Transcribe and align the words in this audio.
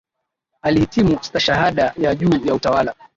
Alihitimu 0.61 1.23
stashahada 1.23 1.93
ya 1.97 2.15
juu 2.15 2.45
ya 2.45 2.53
Utawala 2.55 2.95